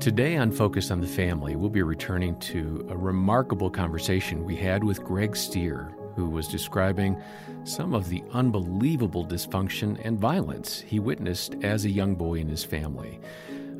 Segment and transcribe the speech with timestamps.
[0.00, 4.82] Today on Focus on the Family, we'll be returning to a remarkable conversation we had
[4.82, 7.20] with Greg Stier, who was describing
[7.64, 12.64] some of the unbelievable dysfunction and violence he witnessed as a young boy in his
[12.64, 13.20] family.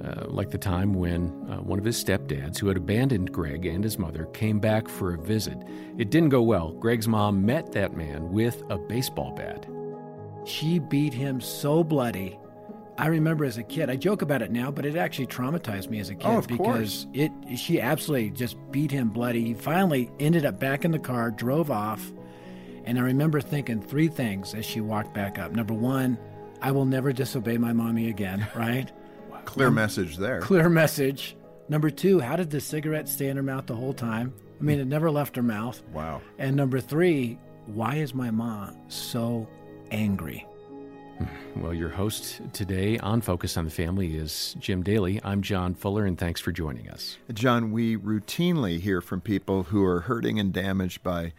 [0.05, 3.83] Uh, like the time when uh, one of his stepdads, who had abandoned Greg and
[3.83, 5.57] his mother, came back for a visit.
[5.97, 6.73] It didn't go well.
[6.73, 9.67] Greg's mom met that man with a baseball bat.
[10.45, 12.39] She beat him so bloody.
[13.01, 13.89] I remember as a kid.
[13.89, 16.59] I joke about it now, but it actually traumatized me as a kid Oh, because
[16.59, 17.07] course.
[17.15, 19.43] it she absolutely just beat him bloody.
[19.43, 22.13] He finally ended up back in the car, drove off,
[22.85, 25.53] and I remember thinking three things as she walked back up.
[25.53, 26.19] Number one,
[26.61, 28.93] I will never disobey my mommy again, right?
[29.47, 30.41] Clear message there.
[30.41, 31.37] Clear message.
[31.71, 34.35] Number two, how did the cigarette stay in her mouth the whole time?
[34.61, 35.83] I mean, it never left her mouth.
[35.95, 36.21] Wow.
[36.39, 39.49] And number three, why is my mom so
[39.91, 40.47] angry?
[41.57, 45.21] Well, your host today on Focus on the Family is Jim Daly.
[45.23, 47.19] I'm John Fuller, and thanks for joining us.
[47.33, 51.33] John, we routinely hear from people who are hurting and damaged by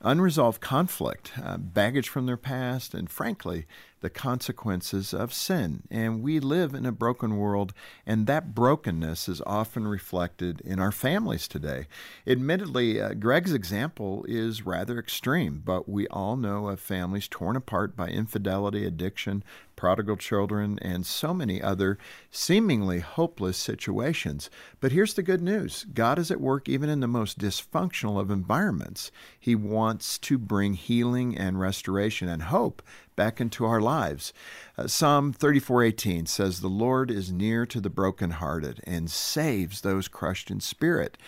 [0.00, 3.66] unresolved conflict, uh, baggage from their past, and frankly,
[4.00, 5.82] the consequences of sin.
[5.90, 7.72] And we live in a broken world,
[8.06, 11.86] and that brokenness is often reflected in our families today.
[12.26, 17.96] Admittedly, uh, Greg's example is rather extreme, but we all know of families torn apart
[17.96, 19.42] by infidelity, addiction,
[19.78, 21.98] prodigal children, and so many other
[22.32, 24.50] seemingly hopeless situations.
[24.80, 28.30] But here's the good news God is at work even in the most dysfunctional of
[28.30, 29.12] environments.
[29.38, 32.82] He wants to bring healing and restoration and hope
[33.18, 34.32] back into our lives.
[34.78, 40.50] Uh, Psalm 34:18 says, "The Lord is near to the brokenhearted and saves those crushed
[40.50, 41.18] in spirit."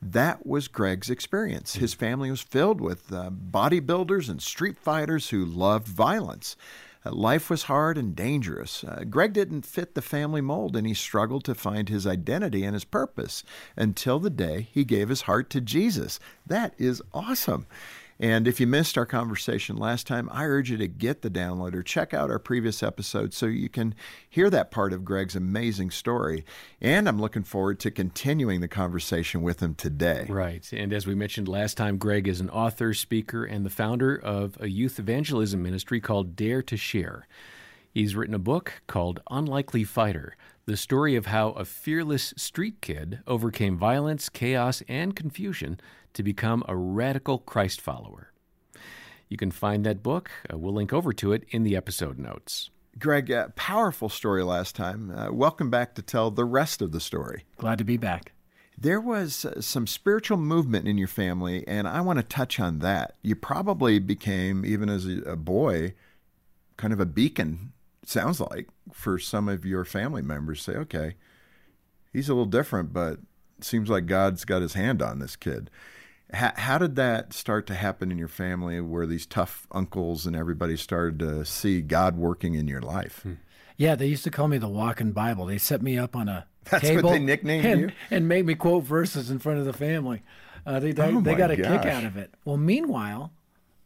[0.00, 1.74] That was Greg's experience.
[1.74, 6.56] His family was filled with uh, bodybuilders and street fighters who loved violence.
[7.04, 8.84] Uh, life was hard and dangerous.
[8.84, 12.74] Uh, Greg didn't fit the family mold and he struggled to find his identity and
[12.74, 13.44] his purpose
[13.76, 16.18] until the day he gave his heart to Jesus.
[16.46, 17.66] That is awesome.
[18.24, 21.74] And if you missed our conversation last time, I urge you to get the download
[21.74, 23.94] or check out our previous episode so you can
[24.30, 26.46] hear that part of Greg's amazing story.
[26.80, 30.24] And I'm looking forward to continuing the conversation with him today.
[30.26, 30.66] Right.
[30.72, 34.56] And as we mentioned last time, Greg is an author, speaker, and the founder of
[34.58, 37.26] a youth evangelism ministry called Dare to Share.
[37.92, 40.34] He's written a book called Unlikely Fighter
[40.66, 45.78] the story of how a fearless street kid overcame violence, chaos, and confusion
[46.14, 48.32] to become a radical Christ follower.
[49.28, 50.30] You can find that book.
[50.50, 52.70] Uh, we'll link over to it in the episode notes.
[52.98, 55.10] Greg, uh, powerful story last time.
[55.10, 57.44] Uh, welcome back to tell the rest of the story.
[57.56, 58.32] Glad to be back.
[58.78, 62.78] There was uh, some spiritual movement in your family, and I want to touch on
[62.78, 63.16] that.
[63.22, 65.94] You probably became, even as a, a boy,
[66.76, 67.72] kind of a beacon,
[68.08, 70.62] sounds like, for some of your family members.
[70.62, 71.14] Say, okay,
[72.12, 73.18] he's a little different, but
[73.58, 75.70] it seems like God's got his hand on this kid.
[76.32, 80.34] How, how did that start to happen in your family where these tough uncles and
[80.34, 83.26] everybody started to see God working in your life?
[83.76, 85.46] Yeah, they used to call me the walking Bible.
[85.46, 87.90] They set me up on a That's what table they nicknamed and, you?
[88.10, 90.22] and made me quote verses in front of the family.
[90.66, 92.32] Uh, they they, Oh, they got a kick out of it.
[92.44, 93.32] Well, meanwhile,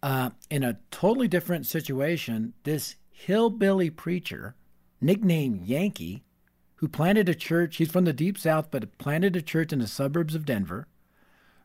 [0.02, 4.54] uh, in a totally different situation, this hillbilly preacher,
[5.00, 6.22] nicknamed Yankee,
[6.76, 7.76] who planted a church.
[7.76, 10.86] He's from the deep south, but planted a church in the suburbs of Denver.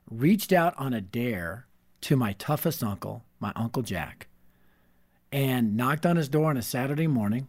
[0.10, 1.68] Reached out on a dare
[2.02, 4.28] to my toughest uncle, my uncle Jack,
[5.32, 7.48] and knocked on his door on a Saturday morning.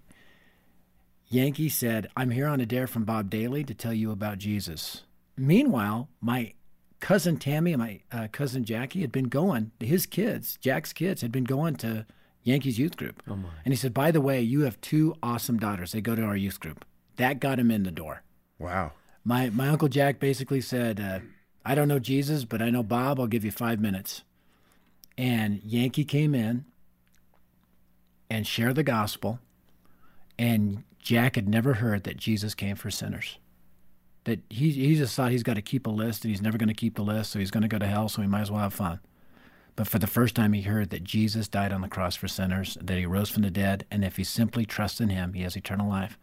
[1.28, 5.04] Yankee said, I'm here on a dare from Bob Daly to tell you about Jesus.
[5.36, 6.52] Meanwhile, my
[7.00, 11.32] cousin Tammy and my uh, cousin Jackie had been going, his kids, Jack's kids, had
[11.32, 12.06] been going to
[12.44, 13.22] Yankees youth group.
[13.28, 13.48] Oh my.
[13.64, 15.92] And he said, By the way, you have two awesome daughters.
[15.92, 16.84] They go to our youth group.
[17.16, 18.22] That got him in the door.
[18.58, 18.92] Wow.
[19.24, 21.20] My, my uncle Jack basically said, uh,
[21.64, 23.18] I don't know Jesus, but I know Bob.
[23.18, 24.22] I'll give you five minutes.
[25.16, 26.66] And Yankee came in
[28.28, 29.38] and shared the gospel.
[30.38, 33.38] And Jack had never heard that Jesus came for sinners.
[34.24, 36.68] That he, he just thought he's got to keep a list and he's never going
[36.68, 38.50] to keep the list, so he's going to go to hell, so he might as
[38.50, 39.00] well have fun.
[39.76, 42.78] But for the first time, he heard that Jesus died on the cross for sinners,
[42.80, 45.56] that he rose from the dead, and if he simply trusts in him, he has
[45.56, 46.18] eternal life.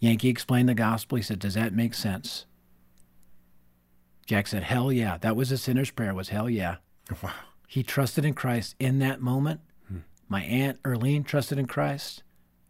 [0.00, 1.16] Yankee explained the gospel.
[1.16, 2.46] He said, Does that make sense?
[4.26, 5.18] Jack said, Hell yeah.
[5.18, 6.76] That was a sinner's prayer, was hell yeah.
[7.22, 7.32] Wow.
[7.68, 9.60] He trusted in Christ in that moment.
[9.88, 9.98] Hmm.
[10.28, 12.22] My aunt Erlene trusted in Christ,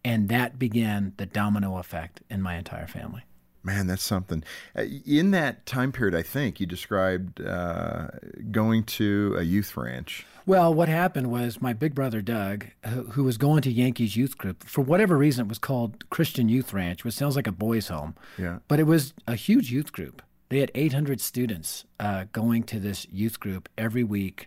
[0.02, 3.25] and that began the domino effect in my entire family.
[3.66, 4.44] Man, that's something.
[4.78, 8.08] Uh, In that time period, I think you described uh,
[8.52, 10.24] going to a youth ranch.
[10.46, 14.38] Well, what happened was my big brother Doug, who who was going to Yankees youth
[14.38, 17.88] group, for whatever reason, it was called Christian Youth Ranch, which sounds like a boys'
[17.88, 18.14] home.
[18.38, 18.60] Yeah.
[18.68, 20.22] But it was a huge youth group.
[20.48, 24.46] They had 800 students uh, going to this youth group every week.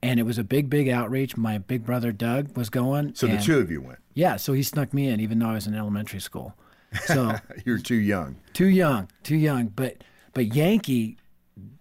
[0.00, 1.36] And it was a big, big outreach.
[1.36, 3.16] My big brother Doug was going.
[3.16, 3.98] So the two of you went.
[4.14, 6.54] Yeah, so he snuck me in, even though I was in elementary school.
[7.04, 7.34] So
[7.64, 8.36] you're too young.
[8.52, 9.68] too young, too young.
[9.68, 10.02] But
[10.34, 11.16] but Yankee,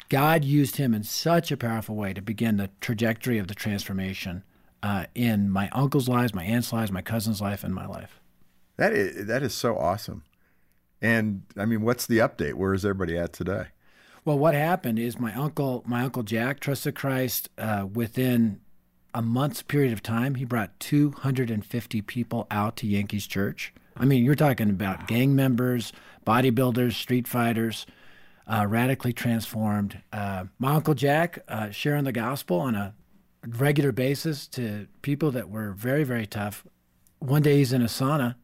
[0.09, 4.43] God used him in such a powerful way to begin the trajectory of the transformation
[4.83, 8.19] uh, in my uncle's lives, my aunt's lives, my cousin's life, and my life.
[8.77, 10.23] That is that is so awesome.
[11.01, 12.53] And I mean, what's the update?
[12.53, 13.67] Where is everybody at today?
[14.23, 18.59] Well, what happened is my uncle, my uncle Jack, trusted Christ uh, within
[19.13, 20.35] a month's period of time.
[20.35, 23.73] He brought 250 people out to Yankees Church.
[23.95, 25.93] I mean, you're talking about gang members,
[26.25, 27.85] bodybuilders, street fighters,
[28.47, 30.01] uh, radically transformed.
[30.11, 32.93] Uh, my uncle Jack uh, sharing the gospel on a
[33.47, 36.65] regular basis to people that were very, very tough.
[37.19, 38.35] One day he's in a sauna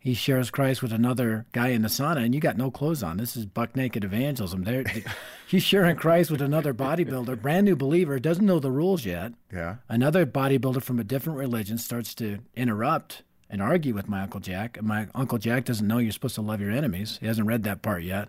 [0.00, 3.18] he shares Christ with another guy in the sauna, and you got no clothes on.
[3.18, 4.64] This is buck naked evangelism.
[4.64, 4.82] There,
[5.46, 9.34] he's sharing Christ with another bodybuilder, brand new believer, doesn't know the rules yet.
[9.52, 9.76] Yeah.
[9.90, 14.78] Another bodybuilder from a different religion starts to interrupt and argue with my uncle Jack.
[14.78, 17.18] And my uncle Jack doesn't know you're supposed to love your enemies.
[17.20, 18.28] He hasn't read that part yet.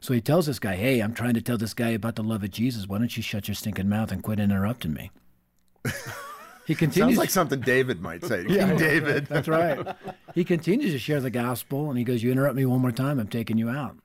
[0.00, 2.44] So he tells this guy, "Hey, I'm trying to tell this guy about the love
[2.44, 2.86] of Jesus.
[2.86, 5.10] Why don't you shut your stinking mouth and quit interrupting me?"
[6.68, 7.12] He continues.
[7.14, 8.44] Sounds like something David might say.
[8.44, 9.24] King David.
[9.24, 9.96] That's right.
[10.34, 13.18] He continues to share the gospel, and he goes, "You interrupt me one more time,
[13.18, 13.96] I'm taking you out."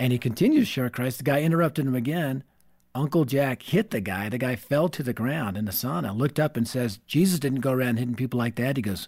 [0.00, 1.18] And he continues to share Christ.
[1.18, 2.42] The guy interrupted him again.
[2.92, 4.28] Uncle Jack hit the guy.
[4.28, 6.12] The guy fell to the ground in the sauna.
[6.12, 9.06] Looked up and says, "Jesus didn't go around hitting people like that." He goes,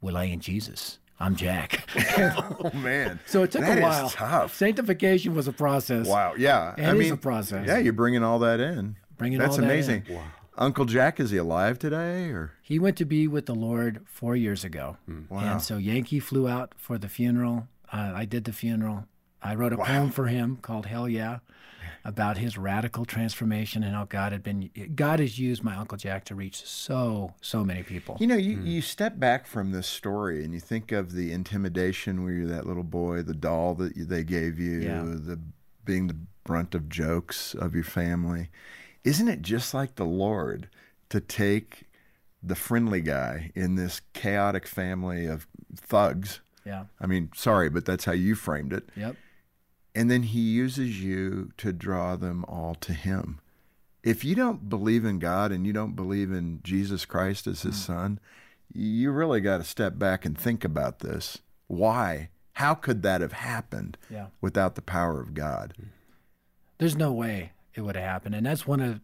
[0.00, 0.98] "Well, I ain't Jesus.
[1.20, 1.84] I'm Jack."
[2.18, 3.20] Oh man.
[3.26, 4.10] so it took That a while.
[4.10, 4.54] tough.
[4.54, 6.06] Sanctification was a process.
[6.06, 6.34] Wow.
[6.36, 6.74] Yeah.
[6.76, 7.66] It I is mean, a process.
[7.66, 8.96] Yeah, you're bringing all that in.
[9.16, 10.04] Bringing That's all that That's amazing.
[10.16, 10.20] in.
[10.56, 12.52] Uncle Jack is he alive today or?
[12.62, 14.96] He went to be with the Lord four years ago.
[15.28, 15.38] Wow.
[15.52, 17.68] And so Yankee flew out for the funeral.
[17.92, 19.04] Uh, I did the funeral.
[19.40, 21.38] I wrote a poem for him called Hell Yeah
[22.04, 26.24] about his radical transformation and how God had been, God has used my Uncle Jack
[26.26, 28.16] to reach so, so many people.
[28.20, 28.66] You know, you, hmm.
[28.66, 32.66] you step back from this story and you think of the intimidation where you're that
[32.66, 35.02] little boy, the doll that they gave you, Yeah.
[35.04, 35.38] the
[35.84, 38.50] being the brunt of jokes of your family.
[39.04, 40.68] Isn't it just like the Lord
[41.08, 41.84] to take
[42.42, 46.40] the friendly guy in this chaotic family of thugs?
[46.64, 46.84] Yeah.
[47.00, 48.88] I mean, sorry, but that's how you framed it.
[48.96, 49.16] Yep.
[49.98, 53.40] And then he uses you to draw them all to him.
[54.04, 57.76] If you don't believe in God and you don't believe in Jesus Christ as his
[57.76, 58.20] son,
[58.72, 61.38] you really got to step back and think about this.
[61.66, 62.28] Why?
[62.52, 64.28] How could that have happened Yeah.
[64.40, 65.74] without the power of God?
[66.78, 68.36] There's no way it would have happened.
[68.36, 69.00] And that's one of,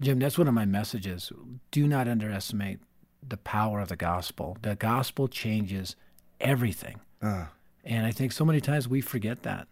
[0.00, 1.30] Jim, that's one of my messages.
[1.70, 2.80] Do not underestimate
[3.26, 4.58] the power of the gospel.
[4.62, 5.94] The gospel changes
[6.40, 6.98] everything.
[7.22, 7.52] Ah.
[7.84, 9.68] And I think so many times we forget that.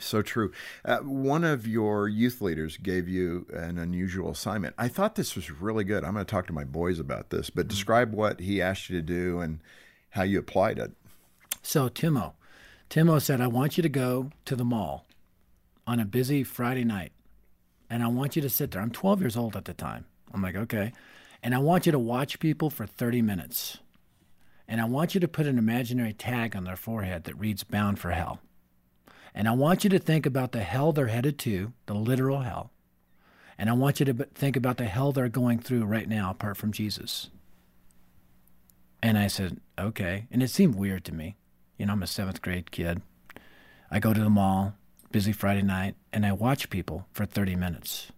[0.00, 0.52] So true.
[0.84, 4.74] Uh, one of your youth leaders gave you an unusual assignment.
[4.76, 6.04] I thought this was really good.
[6.04, 9.00] I'm going to talk to my boys about this, but describe what he asked you
[9.00, 9.60] to do and
[10.10, 10.92] how you applied it.
[11.62, 12.32] So Timo,
[12.90, 15.06] Timo said, I want you to go to the mall
[15.86, 17.12] on a busy Friday night.
[17.90, 18.82] And I want you to sit there.
[18.82, 20.06] I'm 12 years old at the time.
[20.32, 20.92] I'm like, okay.
[21.42, 23.78] And I want you to watch people for 30 minutes.
[24.66, 27.98] And I want you to put an imaginary tag on their forehead that reads bound
[27.98, 28.40] for hell.
[29.34, 32.70] And I want you to think about the hell they're headed to, the literal hell.
[33.58, 36.56] And I want you to think about the hell they're going through right now apart
[36.56, 37.30] from Jesus.
[39.02, 40.26] And I said, okay.
[40.30, 41.36] And it seemed weird to me.
[41.78, 43.02] You know, I'm a seventh grade kid.
[43.90, 44.74] I go to the mall,
[45.12, 48.10] busy Friday night, and I watch people for 30 minutes.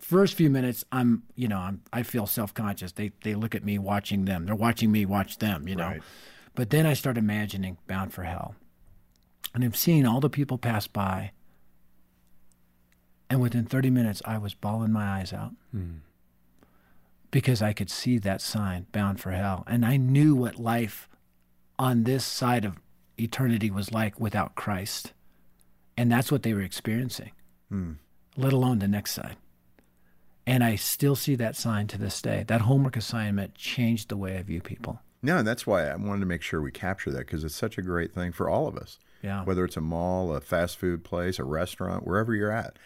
[0.00, 2.92] First few minutes, I'm, you know, I'm, I feel self conscious.
[2.92, 4.46] They, they look at me watching them.
[4.46, 5.88] They're watching me watch them, you know.
[5.88, 6.02] Right.
[6.54, 8.54] But then I start imagining Bound for Hell.
[9.54, 11.32] And I'm seeing all the people pass by.
[13.30, 15.98] And within 30 minutes, I was bawling my eyes out hmm.
[17.30, 19.64] because I could see that sign, Bound for Hell.
[19.66, 21.08] And I knew what life
[21.78, 22.78] on this side of
[23.18, 25.12] eternity was like without Christ.
[25.96, 27.32] And that's what they were experiencing,
[27.68, 27.92] hmm.
[28.36, 29.36] let alone the next side.
[30.46, 32.44] And I still see that sign to this day.
[32.46, 35.02] That homework assignment changed the way I view people.
[35.20, 37.76] No, and that's why I wanted to make sure we capture that because it's such
[37.76, 38.98] a great thing for all of us.
[39.22, 39.44] Yeah.
[39.44, 42.78] Whether it's a mall, a fast food place, a restaurant, wherever you're at,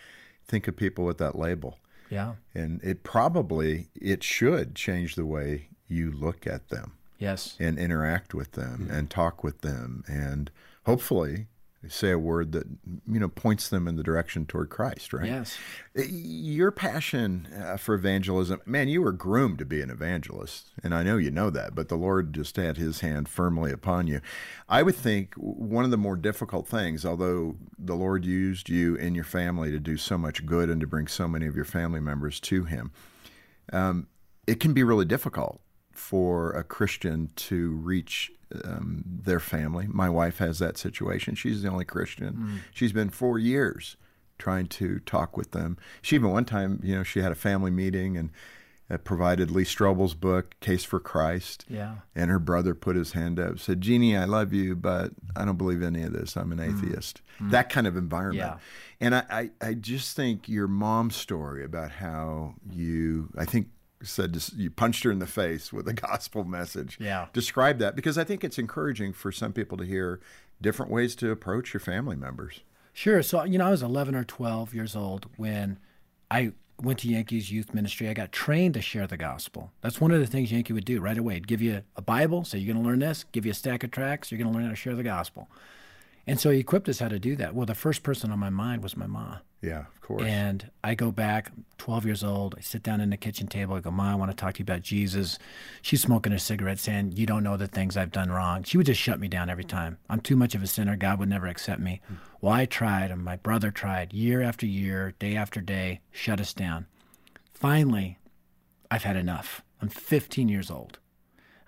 [0.47, 1.79] think of people with that label.
[2.11, 2.35] Yeah.
[2.55, 7.57] And it probably, it should change the way you look at them Yes.
[7.61, 8.91] and interact with them mm-hmm.
[8.93, 10.51] and talk with them and
[10.85, 11.47] hopefully
[11.89, 12.67] say a word that
[13.09, 15.27] you know points them in the direction toward Christ, right?
[15.27, 15.59] Yes.
[15.95, 21.03] Your passion uh, for evangelism, man, you were groomed to be an evangelist, and I
[21.03, 21.75] know you know that.
[21.75, 24.21] But the Lord just had His hand firmly upon you.
[24.69, 29.15] I would think one of the more difficult things, although the Lord used you and
[29.15, 32.01] your family to do so much good and to bring so many of your family
[32.01, 32.93] members to Him,
[33.73, 34.07] um,
[34.47, 35.61] it can be really difficult
[35.93, 38.31] for a Christian to reach
[38.64, 39.87] um, their family.
[39.88, 41.35] My wife has that situation.
[41.35, 42.35] She's the only Christian.
[42.35, 42.59] Mm.
[42.73, 43.97] She's been four years
[44.38, 45.78] trying to talk with them.
[46.00, 48.30] She even one time, you know, she had a family meeting and
[48.90, 51.64] uh, provided Lee Strobel's book, Case for Christ.
[51.68, 51.97] Yeah.
[52.14, 55.56] And her brother put his hand up, said, Jeannie, I love you, but I don't
[55.56, 56.37] believe any of this.
[56.37, 56.68] I'm an mm.
[56.68, 57.23] atheist.
[57.40, 57.50] Mm.
[57.50, 58.59] That kind of environment.
[58.59, 59.06] Yeah.
[59.06, 63.68] And I, I, I just think your mom's story about how you, I think
[64.02, 66.99] said you punched her in the face with a gospel message.
[67.00, 67.28] Yeah.
[67.32, 70.21] Describe that because I think it's encouraging for some people to hear
[70.61, 72.61] different ways to approach your family members.
[72.92, 73.23] Sure.
[73.23, 75.78] So, you know, I was 11 or 12 years old when
[76.30, 78.09] I went to Yankees youth ministry.
[78.09, 79.73] I got trained to share the gospel.
[79.80, 81.35] That's one of the things Yankee would do right away.
[81.35, 83.85] He'd give you a Bible, say, you're going to learn this, give you a stack
[83.85, 85.49] of tracts, you're going to learn how to share the gospel.
[86.26, 87.54] And so he equipped us how to do that.
[87.54, 89.38] Well, the first person on my mind was my mom.
[89.62, 90.23] Yeah, of course.
[90.25, 92.57] And I go back, 12 years old.
[92.59, 93.76] I sit down in the kitchen table.
[93.76, 95.38] I go, Mom, I want to talk to you about Jesus.
[95.83, 98.64] She's smoking a cigarette, saying, You don't know the things I've done wrong.
[98.64, 99.99] She would just shut me down every time.
[100.11, 100.97] I'm too much of a sinner.
[100.97, 102.00] God would never accept me.
[102.09, 102.14] Hmm.
[102.40, 106.52] Well, I tried, and my brother tried year after year, day after day, shut us
[106.52, 106.87] down.
[107.54, 108.19] Finally,
[108.90, 109.62] I've had enough.
[109.81, 110.99] I'm 15 years old.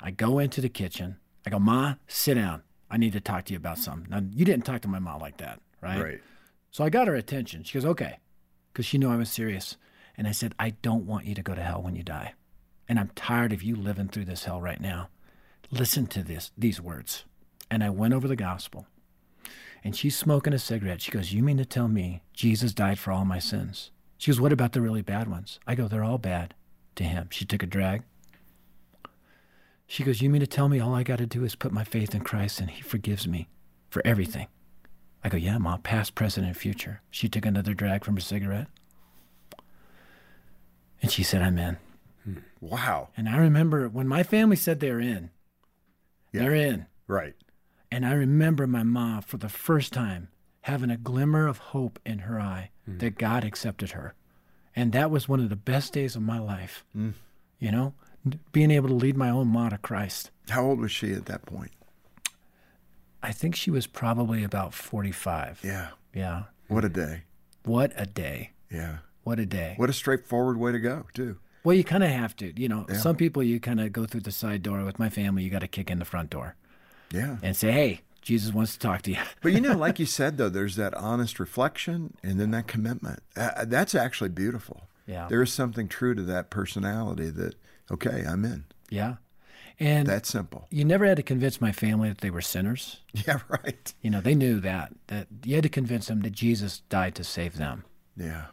[0.00, 1.16] I go into the kitchen.
[1.46, 2.62] I go, Ma, sit down.
[2.90, 4.10] I need to talk to you about something.
[4.10, 6.02] Now, you didn't talk to my mom like that, right?
[6.02, 6.20] Right.
[6.74, 7.62] So I got her attention.
[7.62, 8.18] She goes, okay,
[8.72, 9.76] because she knew I was serious.
[10.18, 12.34] And I said, I don't want you to go to hell when you die.
[12.88, 15.08] And I'm tired of you living through this hell right now.
[15.70, 17.26] Listen to this, these words.
[17.70, 18.88] And I went over the gospel.
[19.84, 21.00] And she's smoking a cigarette.
[21.00, 23.92] She goes, You mean to tell me Jesus died for all my sins?
[24.18, 25.60] She goes, What about the really bad ones?
[25.68, 26.54] I go, They're all bad
[26.96, 27.28] to him.
[27.30, 28.02] She took a drag.
[29.86, 31.84] She goes, You mean to tell me all I got to do is put my
[31.84, 33.48] faith in Christ and He forgives me
[33.90, 34.48] for everything?
[35.24, 37.00] I go, Yeah, Mom, past, present, and future.
[37.10, 38.68] She took another drag from her cigarette.
[41.00, 41.78] And she said, I'm in.
[42.24, 42.38] Hmm.
[42.60, 43.08] Wow.
[43.16, 45.30] And I remember when my family said they're in,
[46.32, 46.42] yeah.
[46.42, 46.86] they're in.
[47.06, 47.34] Right.
[47.90, 50.28] And I remember my mom for the first time
[50.62, 52.98] having a glimmer of hope in her eye mm.
[53.00, 54.14] that God accepted her.
[54.74, 56.84] And that was one of the best days of my life.
[56.96, 57.14] Mm.
[57.58, 57.94] You know,
[58.52, 60.30] being able to lead my own ma to Christ.
[60.48, 61.70] How old was she at that point?
[63.24, 65.60] I think she was probably about 45.
[65.64, 65.88] Yeah.
[66.12, 66.42] Yeah.
[66.68, 67.22] What a day.
[67.64, 68.50] What a day.
[68.70, 68.98] Yeah.
[69.22, 69.74] What a day.
[69.78, 71.38] What a straightforward way to go, too.
[71.64, 72.52] Well, you kind of have to.
[72.60, 72.98] You know, yeah.
[72.98, 74.84] some people you kind of go through the side door.
[74.84, 76.56] With my family, you got to kick in the front door.
[77.10, 77.38] Yeah.
[77.42, 79.18] And say, hey, Jesus wants to talk to you.
[79.40, 83.20] but you know, like you said, though, there's that honest reflection and then that commitment.
[83.34, 84.82] Uh, that's actually beautiful.
[85.06, 85.28] Yeah.
[85.28, 87.54] There is something true to that personality that
[87.90, 88.64] okay, I'm in.
[88.90, 89.14] Yeah.
[89.80, 90.68] And that's simple.
[90.70, 93.00] You never had to convince my family that they were sinners.
[93.26, 93.94] Yeah, right.
[94.02, 97.24] You know, they knew that that you had to convince them that Jesus died to
[97.24, 97.84] save them.
[98.16, 98.46] Yeah.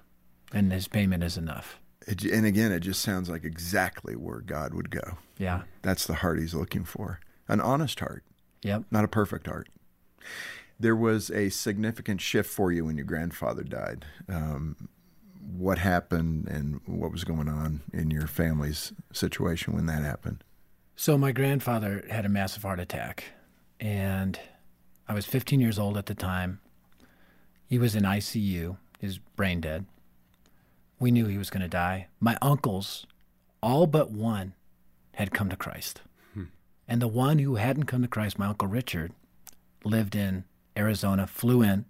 [0.54, 1.80] And his payment is enough.
[2.08, 5.18] It, and again, it just sounds like exactly where God would go.
[5.38, 5.64] Yeah.
[5.82, 7.20] That's the heart he's looking for.
[7.48, 8.24] An honest heart.
[8.64, 8.84] Yep.
[8.92, 9.68] Not a perfect heart.
[10.80, 14.06] There was a significant shift for you when your grandfather died.
[14.30, 14.90] Um,
[15.58, 20.44] what happened and what was going on in your family's situation when that happened.
[21.02, 23.24] So, my grandfather had a massive heart attack,
[23.80, 24.40] and
[25.08, 26.60] I was 15 years old at the time.
[27.66, 29.88] He was in ICU, his brain dead.
[31.00, 32.06] We knew he was going to die.
[32.20, 33.08] My uncles,
[33.64, 34.54] all but one,
[35.16, 36.04] had come to Christ.
[36.36, 36.44] Hmm.
[36.88, 39.12] And the one who hadn't come to Christ, my uncle Richard,
[39.84, 40.44] lived in
[40.78, 41.86] Arizona, flew in,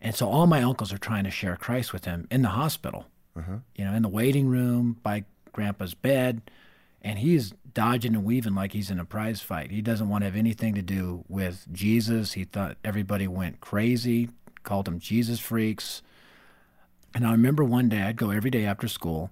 [0.00, 3.04] and so all my uncles are trying to share Christ with him in the hospital,
[3.36, 3.58] uh-huh.
[3.76, 6.40] you know, in the waiting room by grandpa's bed.
[7.02, 9.70] And he's dodging and weaving like he's in a prize fight.
[9.70, 12.32] He doesn't want to have anything to do with Jesus.
[12.32, 14.30] He thought everybody went crazy,
[14.64, 16.02] called them Jesus freaks.
[17.14, 19.30] And I remember one day I'd go every day after school,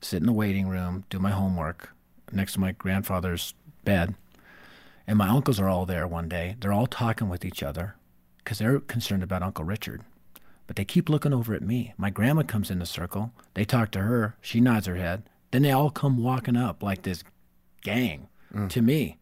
[0.00, 1.90] sit in the waiting room, do my homework
[2.32, 3.54] next to my grandfather's
[3.84, 4.14] bed.
[5.06, 6.56] And my uncles are all there one day.
[6.60, 7.94] They're all talking with each other
[8.38, 10.02] because they're concerned about Uncle Richard.
[10.66, 11.94] But they keep looking over at me.
[11.96, 13.32] My grandma comes in the circle.
[13.54, 14.36] They talk to her.
[14.40, 15.22] She nods her head.
[15.50, 17.22] Then they all come walking up like this
[17.82, 18.68] gang mm.
[18.70, 19.18] to me.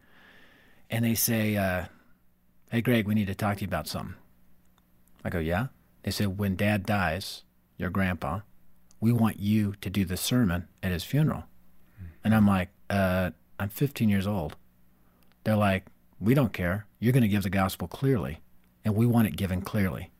[0.89, 1.85] And they say, uh,
[2.71, 4.15] Hey, Greg, we need to talk to you about something.
[5.23, 5.67] I go, Yeah.
[6.03, 7.43] They said, When dad dies,
[7.77, 8.41] your grandpa,
[8.99, 11.45] we want you to do the sermon at his funeral.
[12.01, 12.07] Mm.
[12.23, 14.55] And I'm like, uh, I'm 15 years old.
[15.43, 15.85] They're like,
[16.19, 16.85] We don't care.
[16.99, 18.39] You're going to give the gospel clearly
[18.85, 20.11] and we want it given clearly.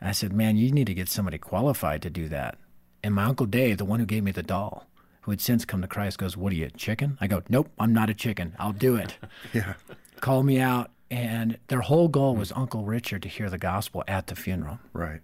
[0.00, 2.58] And I said, Man, you need to get somebody qualified to do that.
[3.02, 4.86] And my Uncle Dave, the one who gave me the doll,
[5.30, 7.16] who had since come to Christ, goes, What are you, chicken?
[7.20, 8.56] I go, Nope, I'm not a chicken.
[8.58, 9.16] I'll do it.
[9.52, 9.74] Yeah.
[10.20, 10.90] Call me out.
[11.08, 14.80] And their whole goal was Uncle Richard to hear the gospel at the funeral.
[14.92, 15.20] Right.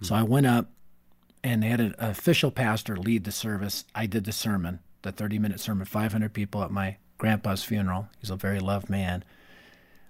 [0.00, 0.70] So I went up
[1.44, 3.84] and they had an official pastor lead the service.
[3.94, 8.08] I did the sermon, the 30 minute sermon, 500 people at my grandpa's funeral.
[8.20, 9.24] He's a very loved man.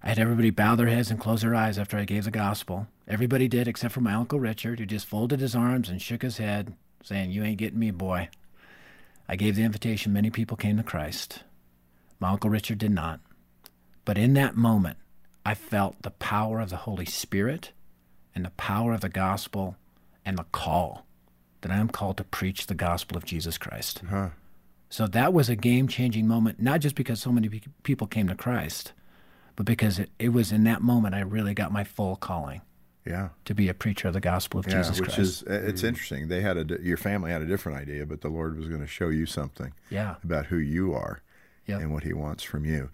[0.03, 2.87] I had everybody bow their heads and close their eyes after I gave the gospel.
[3.07, 6.39] Everybody did except for my Uncle Richard, who just folded his arms and shook his
[6.39, 8.29] head, saying, You ain't getting me, boy.
[9.33, 10.13] I gave the invitation.
[10.13, 11.43] Many people came to Christ.
[12.21, 13.19] My Uncle Richard did not.
[14.05, 14.99] But in that moment,
[15.43, 17.73] I felt the power of the Holy Spirit
[18.35, 19.77] and the power of the gospel
[20.23, 21.07] and the call
[21.63, 24.03] that I am called to preach the gospel of Jesus Christ.
[24.11, 24.29] Huh.
[24.91, 28.35] So that was a game changing moment, not just because so many people came to
[28.35, 28.93] Christ,
[29.57, 32.61] but because it, it was in that moment I really got my full calling
[33.05, 33.31] Yeah.
[33.47, 35.19] to be a preacher of the gospel of Yeah, Jesus which Christ.
[35.19, 36.29] is uh, it's interesting.
[36.29, 38.87] They had a your family had a different idea, but the Lord was going to
[38.87, 40.17] show you something yeah.
[40.23, 41.23] about who you are
[41.67, 41.81] Yep.
[41.81, 42.91] and what He wants from you.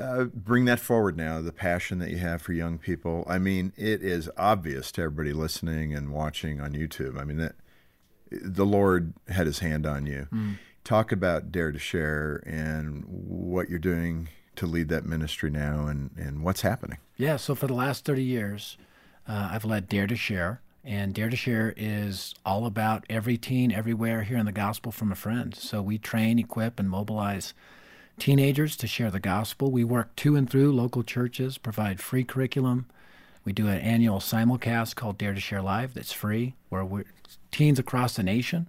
[0.00, 1.40] Uh, bring that forward now.
[1.42, 3.24] The passion that you have for young people.
[3.28, 7.20] I mean, it is obvious to everybody listening and watching on YouTube.
[7.20, 7.54] I mean that
[8.30, 10.28] the Lord had His hand on you.
[10.32, 10.58] Mm.
[10.84, 16.10] Talk about Dare to Share and what you're doing to lead that ministry now, and
[16.16, 16.98] and what's happening.
[17.16, 18.76] Yeah, so for the last 30 years,
[19.28, 20.60] uh, I've led Dare to Share.
[20.84, 25.16] And Dare to Share is all about every teen everywhere hearing the gospel from a
[25.16, 25.54] friend.
[25.54, 27.54] So we train, equip, and mobilize
[28.18, 29.70] teenagers to share the gospel.
[29.70, 32.86] We work to and through local churches, provide free curriculum.
[33.44, 36.86] We do an annual simulcast called Dare to Share Live that's free, where
[37.50, 38.68] teens across the nation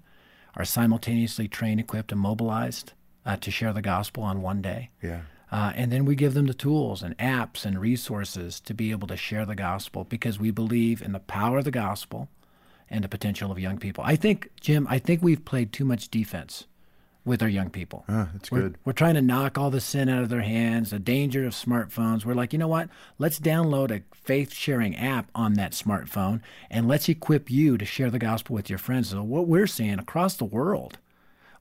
[0.55, 2.93] are simultaneously trained, equipped, and mobilized
[3.25, 4.89] uh, to share the gospel on one day.
[5.01, 5.21] Yeah.
[5.53, 9.07] Uh, and then we give them the tools and apps and resources to be able
[9.07, 12.27] to share the gospel because we believe in the power of the gospel
[12.89, 14.03] and the potential of young people.
[14.03, 16.65] I think, Jim, I think we've played too much defense
[17.23, 18.03] with our young people.
[18.09, 18.77] Ah, that's we're, good.
[18.83, 22.25] We're trying to knock all the sin out of their hands, the danger of smartphones.
[22.25, 22.89] We're like, you know what?
[23.19, 26.41] Let's download a faith sharing app on that smartphone
[26.71, 29.09] and let's equip you to share the gospel with your friends.
[29.09, 30.97] So, what we're seeing across the world,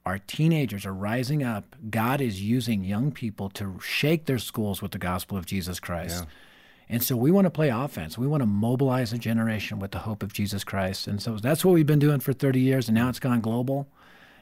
[0.05, 1.77] our teenagers are rising up.
[1.91, 6.27] God is using young people to shake their schools with the gospel of Jesus Christ.
[6.89, 8.19] And so we want to play offense.
[8.19, 11.07] We want to mobilize a generation with the hope of Jesus Christ.
[11.07, 13.89] And so that's what we've been doing for 30 years, and now it's gone global.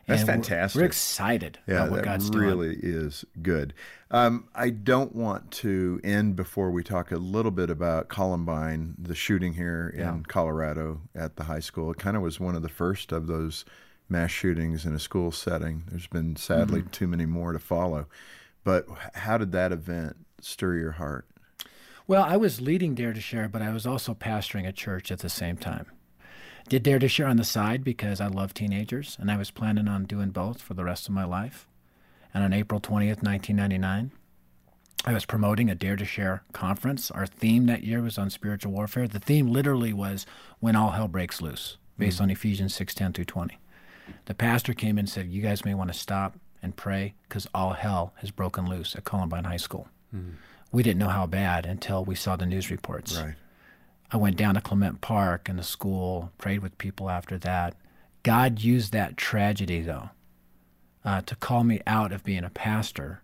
[0.06, 0.80] That's And we're- fantastic.
[0.80, 2.44] We're, excited Yeah, about what that God's doing.
[2.46, 3.74] really is good.
[4.10, 9.14] Um, I don't want to end before we talk a little bit about Columbine, the
[9.14, 10.14] shooting here Yeah.
[10.14, 11.92] in Colorado at the high school.
[11.92, 13.64] It kind of was one of the first of those
[14.10, 15.84] mass shootings in a school setting.
[15.90, 16.90] There's been sadly Mm-hmm.
[16.90, 18.06] too many more to follow.
[18.64, 21.26] But how did that event stir your heart?
[22.06, 25.20] Well, I was leading Dare to Share, but I was also pastoring a church at
[25.20, 25.86] the same time.
[26.68, 29.88] Did Dare to Share on the side because I love teenagers, and I was planning
[29.88, 31.66] on doing both for the rest of my life.
[32.34, 34.10] And on April 20th, 1999,
[35.06, 37.10] I was promoting a Dare to Share conference.
[37.10, 39.08] Our theme that year was on spiritual warfare.
[39.08, 40.26] The theme literally was
[40.58, 43.58] when all hell breaks loose, based on Ephesians 6:10 through 20.
[44.26, 47.46] The pastor came in and said, "You guys may want to stop and pray because
[47.54, 49.88] all hell has broken loose at Columbine High School."
[50.72, 53.16] We didn't know how bad until we saw the news reports.
[53.16, 53.34] Right.
[54.12, 57.76] I went down to Clement Park and the school, prayed with people after that.
[58.22, 60.10] God used that tragedy, though,
[61.04, 63.22] uh, to call me out of being a pastor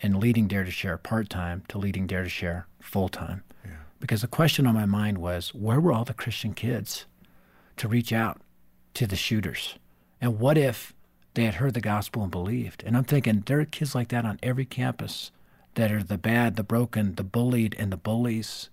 [0.00, 3.42] and leading Dare to Share part time to leading Dare to Share full time.
[4.00, 7.06] Because the question on my mind was where were all the Christian kids
[7.76, 8.40] to reach out
[8.94, 9.76] to the shooters?
[10.20, 10.94] And what if
[11.34, 12.82] they had heard the gospel and believed?
[12.84, 15.30] And I'm thinking there are kids like that on every campus
[15.74, 18.70] that are the bad, the broken, the bullied, and the bullies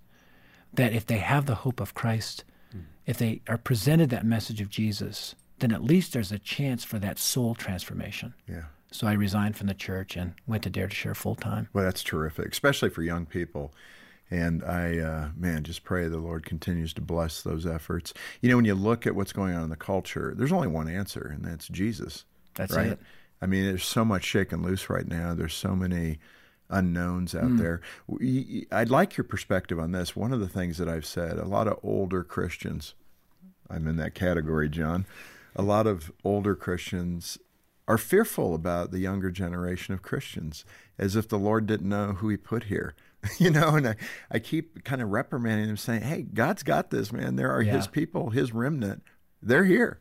[0.73, 2.81] that if they have the hope of Christ, hmm.
[3.05, 6.99] if they are presented that message of Jesus, then at least there's a chance for
[6.99, 8.33] that soul transformation.
[8.47, 8.65] Yeah.
[8.91, 11.69] So I resigned from the church and went to Dare to Share full time.
[11.73, 13.73] Well, that's terrific, especially for young people.
[14.31, 18.13] And I, uh, man, just pray the Lord continues to bless those efforts.
[18.39, 20.87] You know, when you look at what's going on in the culture, there's only one
[20.87, 22.23] answer, and that's Jesus.
[22.55, 22.87] That's right?
[22.87, 22.99] it.
[23.41, 25.33] I mean, there's so much shaken loose right now.
[25.33, 26.19] There's so many
[26.69, 27.81] unknowns out there.
[28.07, 30.15] We- I'd like your perspective on this.
[30.15, 32.93] One of the things that I've said, a lot of older Christians,
[33.69, 35.05] I'm in that category, John.
[35.55, 37.37] A lot of older Christians
[37.87, 40.63] are fearful about the younger generation of Christians,
[40.97, 42.95] as if the Lord didn't know who He put here.
[43.37, 43.95] You know, and I,
[44.31, 47.35] I keep kind of reprimanding them, saying, Hey, God's got this, man.
[47.35, 49.03] There are His people, His remnant.
[49.41, 49.99] They're here.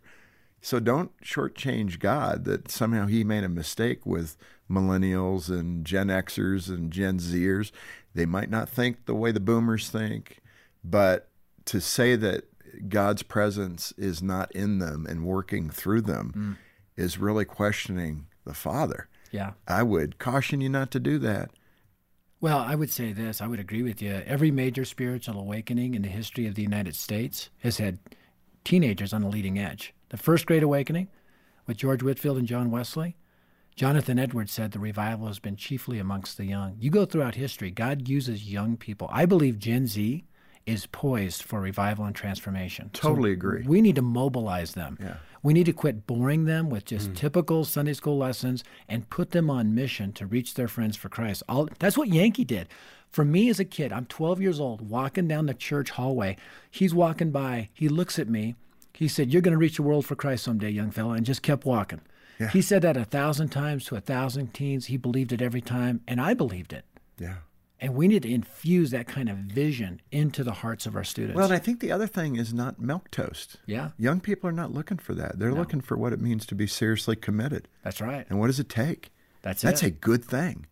[0.62, 4.36] So don't shortchange God that somehow He made a mistake with
[4.70, 7.72] millennials and Gen Xers and Gen Zers.
[8.14, 10.38] They might not think the way the boomers think.
[10.82, 11.28] But
[11.66, 12.44] to say that
[12.88, 16.56] God's presence is not in them and working through them mm.
[17.02, 19.08] is really questioning the Father.
[19.30, 19.52] Yeah.
[19.66, 21.50] I would caution you not to do that.
[22.42, 23.42] Well, I would say this.
[23.42, 24.22] I would agree with you.
[24.26, 27.98] Every major spiritual awakening in the history of the United States has had
[28.64, 29.92] teenagers on the leading edge.
[30.08, 31.08] The First Great Awakening
[31.66, 33.16] with George Whitefield and John Wesley,
[33.76, 36.76] Jonathan Edwards said the revival has been chiefly amongst the young.
[36.80, 39.08] You go throughout history, God uses young people.
[39.12, 40.24] I believe Gen Z
[40.66, 42.90] is poised for revival and transformation.
[42.94, 43.64] So Totally agree.
[43.66, 44.98] We need to mobilize them.
[45.00, 45.16] Yeah.
[45.42, 47.16] We need to quit boring them with just mm.
[47.16, 51.42] typical Sunday school lessons and put them on mission to reach their friends for Christ.
[51.48, 52.68] All, that's what Yankee did.
[53.10, 56.36] For me as a kid, I'm 12 years old, walking down the church hallway.
[56.70, 57.70] He's walking by.
[57.72, 58.54] He looks at me.
[58.92, 61.42] He said, You're going to reach the world for Christ someday, young fella, and just
[61.42, 62.02] kept walking.
[62.48, 64.86] He said that a thousand times to a thousand teens.
[64.86, 66.86] He believed it every time, and I believed it.
[67.18, 67.36] Yeah.
[67.82, 71.34] And we need to infuse that kind of vision into the hearts of our students.
[71.34, 73.56] Well, and I think the other thing is not milk toast.
[73.66, 75.38] yeah, Young people are not looking for that.
[75.38, 77.68] They're looking for what it means to be seriously committed.
[77.82, 78.26] that's right.
[78.28, 79.10] And what does it take?
[79.42, 79.66] That's, it.
[79.66, 79.86] That's it.
[79.86, 80.66] a good thing.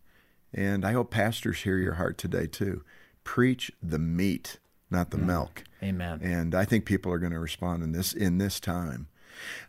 [0.53, 2.83] And I hope pastors hear your heart today too.
[3.23, 5.63] Preach the meat, not the milk.
[5.83, 6.19] Amen.
[6.23, 9.07] And I think people are going to respond in this in this time.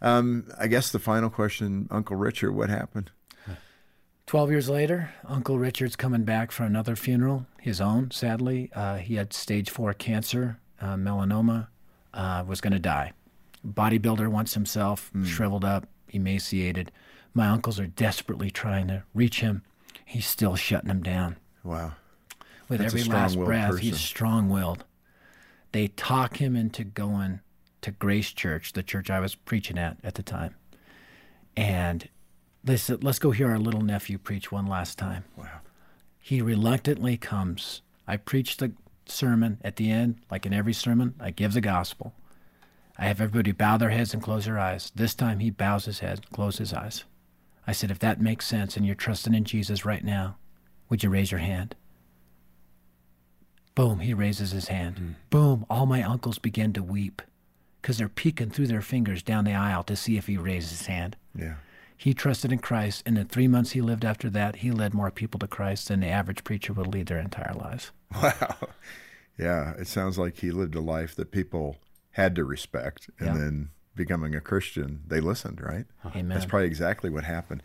[0.03, 3.11] Um, I guess the final question, Uncle Richard, what happened?
[4.31, 8.71] 12 years later, Uncle Richard's coming back for another funeral, his own, sadly.
[8.73, 11.67] Uh, he had stage four cancer, uh, melanoma,
[12.15, 13.13] uh, was going to die.
[13.67, 16.93] Bodybuilder once himself, shriveled up, emaciated.
[17.35, 19.65] My uncles are desperately trying to reach him.
[20.05, 21.37] He's still shutting them down.
[21.65, 21.95] Wow.
[22.69, 23.83] With That's every last breath, person.
[23.83, 24.85] he's strong willed.
[25.73, 27.41] They talk him into going
[27.81, 30.55] to Grace Church, the church I was preaching at at the time.
[31.57, 32.09] And
[32.63, 35.25] they said, let's go hear our little nephew preach one last time.
[35.37, 35.61] Wow.
[36.19, 37.83] He reluctantly comes.
[38.07, 38.73] I preach the
[39.07, 42.13] sermon at the end, like in every sermon, I give the gospel.
[42.99, 44.93] I have everybody bow their heads and close their eyes.
[44.95, 47.05] This time he bows his head, close his eyes.
[47.67, 50.37] I said, if that makes sense and you're trusting in Jesus right now,
[50.89, 51.75] would you raise your hand?
[53.75, 54.99] Boom, he raises his hand.
[54.99, 55.11] Hmm.
[55.31, 57.23] Boom, all my uncles begin to weep
[57.81, 60.87] because they're peeking through their fingers down the aisle to see if he raises his
[60.87, 61.17] hand.
[61.35, 61.55] Yeah.
[62.01, 65.11] He trusted in Christ, and in three months he lived after that, he led more
[65.11, 67.91] people to Christ than the average preacher would lead their entire lives.
[68.23, 68.57] Wow.
[69.39, 69.75] Yeah.
[69.79, 71.77] It sounds like he lived a life that people
[72.13, 73.11] had to respect.
[73.19, 73.35] And Yeah.
[73.35, 75.85] then becoming a Christian, they listened, right?
[76.07, 76.29] Amen.
[76.31, 77.63] That's probably exactly what happened.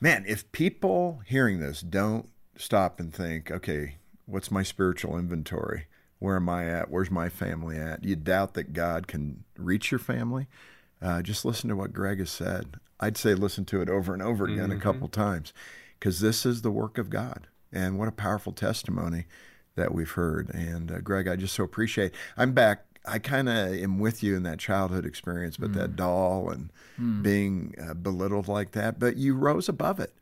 [0.00, 5.86] Man, if people hearing this don't stop and think, okay, what's my spiritual inventory?
[6.18, 6.90] Where am I at?
[6.90, 8.02] Where's my family at?
[8.02, 10.48] You doubt that God can reach your family?
[11.00, 12.74] Uh, just listen to what Greg has said.
[13.00, 15.52] I'd say listen to it over and over again a couple times
[15.98, 17.46] because this is the work of God.
[17.72, 19.26] And what a powerful testimony
[19.76, 20.50] that we've heard.
[20.54, 22.12] And uh, Greg, I just so appreciate.
[22.36, 22.84] I'm back.
[23.06, 26.70] I kind of am with you in that childhood experience, but that doll and
[27.22, 28.98] being uh, belittled like that.
[28.98, 30.12] But you rose above it.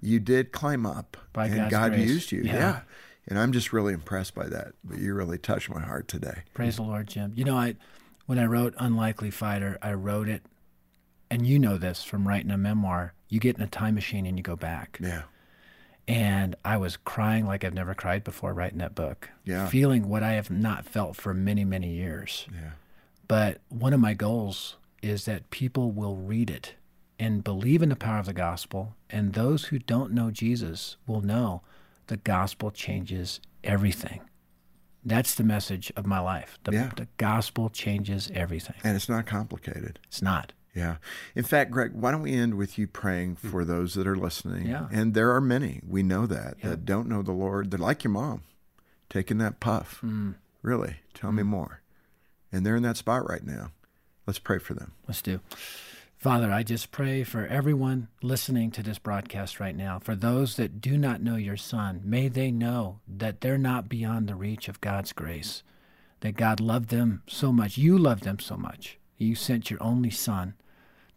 [0.00, 2.08] You did climb up, By and God's God grace.
[2.08, 2.42] used you.
[2.42, 2.54] Yeah.
[2.54, 2.80] yeah.
[3.26, 4.72] And I'm just really impressed by that.
[4.82, 6.42] But you really touched my heart today.
[6.54, 7.32] Praise the Lord, Jim.
[7.36, 7.76] You know, I
[8.26, 10.42] when I wrote Unlikely Fighter, I wrote it,
[11.30, 13.12] and you know this from writing a memoir.
[13.28, 14.98] You get in a time machine and you go back.
[15.02, 15.22] Yeah.
[16.06, 19.28] And I was crying like I've never cried before writing that book.
[19.44, 19.66] Yeah.
[19.68, 22.46] Feeling what I have not felt for many, many years.
[22.52, 22.70] Yeah.
[23.26, 26.74] But one of my goals is that people will read it
[27.18, 28.94] and believe in the power of the gospel.
[29.10, 31.60] And those who don't know Jesus will know
[32.06, 34.22] the gospel changes everything.
[35.04, 36.58] That's the message of my life.
[36.64, 36.90] The, Yeah.
[36.96, 38.76] the gospel changes everything.
[38.82, 39.98] And it's not complicated.
[40.06, 40.52] It's not.
[40.78, 40.96] Yeah.
[41.34, 43.50] In fact, Greg, why don't we end with you praying hmm.
[43.50, 44.68] for those that are listening?
[44.68, 44.86] Yeah.
[44.92, 46.70] And there are many, we know that, Yeah.
[46.70, 47.70] that don't know the Lord.
[47.70, 48.42] They're like your mom,
[49.10, 49.98] taking that puff.
[49.98, 50.32] Hmm.
[50.62, 50.96] Really?
[51.14, 51.50] Tell me hmm.
[51.50, 51.82] more.
[52.52, 53.72] And they're in that spot right now.
[54.26, 54.92] Let's pray for them.
[55.06, 55.40] Let's do.
[56.16, 60.00] Father, I just pray for everyone listening to this broadcast right now.
[60.00, 64.28] For those that do not know your Son, may they know that they're not beyond
[64.28, 65.62] the reach of God's grace,
[66.20, 67.78] that God loved them so much.
[67.78, 68.98] You loved them so much.
[69.16, 70.54] You sent your only Son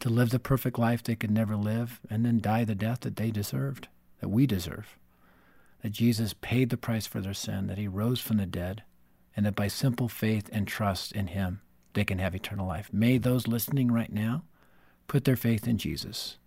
[0.02, 3.16] to live the perfect life they could never live and then die the death that
[3.16, 3.88] they deserved,
[4.20, 4.98] that we deserve.
[5.82, 8.84] That Jesus paid the price for their sin, that he rose from the dead,
[9.36, 11.62] and that by simple faith and trust in him,
[11.94, 12.90] they can have eternal life.
[12.92, 14.44] May those listening right now
[15.08, 16.38] put their faith in Jesus.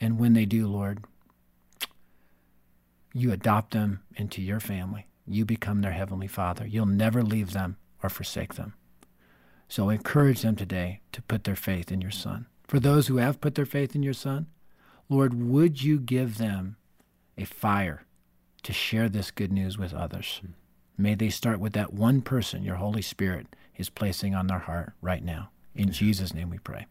[0.00, 1.04] And when they do, Lord,
[3.12, 5.06] you adopt them into your family.
[5.26, 6.66] You become their heavenly Father.
[6.66, 8.74] You'll never leave them or forsake them.
[9.68, 12.46] So encourage them today to put their faith in your Son.
[12.70, 14.46] For those who have put their faith in your Son,
[15.08, 16.76] Lord, would you give them
[17.36, 18.04] a fire
[18.62, 20.40] to share this good news with others?
[20.96, 24.92] May they start with that one person your Holy Spirit is placing on their heart
[25.02, 25.50] right now.
[25.74, 26.86] In Jesus' name we pray.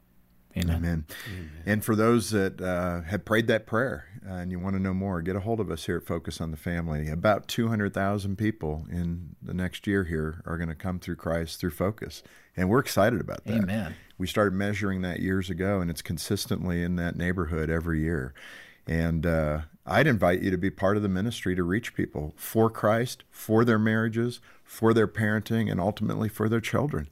[0.61, 0.77] Amen.
[0.77, 1.05] Amen.
[1.27, 1.51] Amen.
[1.65, 4.93] And for those that uh, have prayed that prayer uh, and you want to know
[4.93, 7.09] more, get a hold of us here at Focus on the Family.
[7.09, 11.71] About 200,000 people in the next year here are going to come through Christ through
[11.71, 12.23] Focus.
[12.55, 13.63] And we're excited about that.
[13.63, 13.95] Amen.
[14.17, 18.33] We started measuring that years ago, and it's consistently in that neighborhood every year.
[18.85, 22.69] And uh, I'd invite you to be part of the ministry to reach people for
[22.69, 27.09] Christ, for their marriages, for their parenting, and ultimately for their children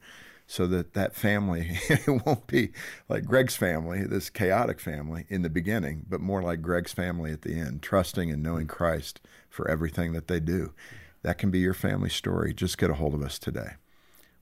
[0.48, 2.72] so that that family it won't be
[3.10, 7.42] like Greg's family, this chaotic family in the beginning, but more like Greg's family at
[7.42, 10.74] the end, trusting and knowing Christ for everything that they do.
[11.22, 12.54] That can be your family story.
[12.54, 13.72] Just get a hold of us today.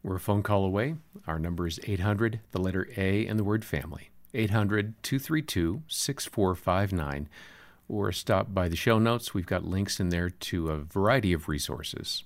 [0.03, 0.95] We're a phone call away.
[1.25, 4.11] Our number is 800, the letter A, and the word family.
[4.35, 7.27] 800 232 6459.
[7.87, 9.33] Or stop by the show notes.
[9.33, 12.23] We've got links in there to a variety of resources.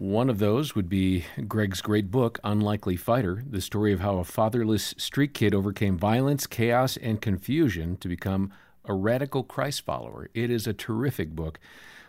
[0.00, 4.24] One of those would be Greg's great book, Unlikely Fighter, the story of how a
[4.24, 8.50] fatherless street kid overcame violence, chaos, and confusion to become
[8.86, 10.30] a radical Christ follower.
[10.32, 11.60] It is a terrific book.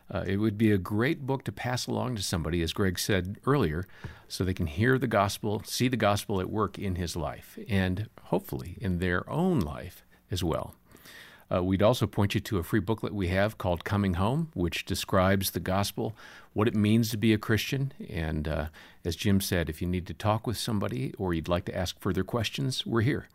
[0.09, 3.35] Uh, it would be a great book to pass along to somebody, as Greg said
[3.45, 3.85] earlier,
[4.29, 8.07] so they can hear the gospel, see the gospel at work in his life, and
[8.23, 10.75] hopefully in their own life as well.
[11.53, 14.85] Uh, we'd also point you to a free booklet we have called Coming Home, which
[14.85, 16.15] describes the gospel,
[16.53, 17.91] what it means to be a Christian.
[18.09, 18.65] And uh,
[19.03, 21.99] as Jim said, if you need to talk with somebody or you'd like to ask
[21.99, 23.27] further questions, we're here.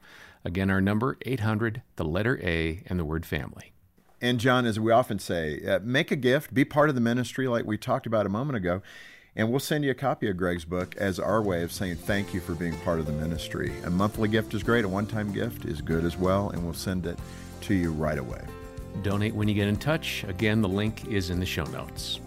[0.44, 3.72] Again, our number 800, the letter A, and the word family.
[4.20, 7.48] And John, as we often say, uh, make a gift, be part of the ministry
[7.48, 8.80] like we talked about a moment ago.
[9.38, 12.32] And we'll send you a copy of Greg's book as our way of saying thank
[12.32, 13.70] you for being part of the ministry.
[13.84, 16.72] A monthly gift is great, a one time gift is good as well, and we'll
[16.72, 17.18] send it
[17.66, 18.40] to you right away.
[19.02, 20.24] Donate when you get in touch.
[20.28, 22.20] Again, the link is in the show notes.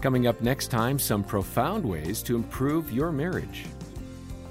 [0.00, 3.66] Coming up next time, some profound ways to improve your marriage.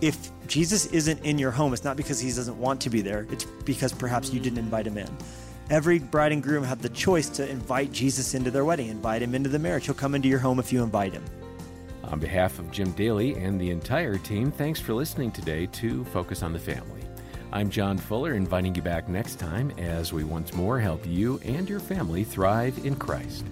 [0.02, 3.28] If Jesus isn't in your home, it's not because he doesn't want to be there,
[3.32, 5.10] it's because perhaps you didn't invite him in.
[5.70, 9.36] Every bride and groom have the choice to invite Jesus into their wedding, invite him
[9.36, 9.86] into the marriage.
[9.86, 11.24] He'll come into your home if you invite him.
[12.04, 16.44] On behalf of Jim Daly and the entire team, thanks for listening today to Focus
[16.44, 17.02] on the Family.
[17.54, 21.68] I'm John Fuller, inviting you back next time as we once more help you and
[21.68, 23.46] your family thrive in Christ.